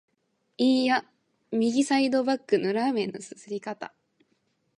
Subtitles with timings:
[0.57, 1.05] いーや、
[1.51, 3.93] 右サイドバックのラーメンの啜り方！